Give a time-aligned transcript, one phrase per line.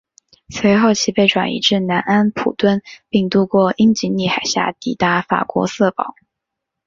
[0.49, 6.15] 随后其被转移至南安普敦并渡过英吉利海峡抵达法国瑟堡。